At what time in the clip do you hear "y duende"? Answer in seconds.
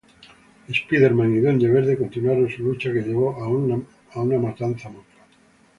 1.37-1.67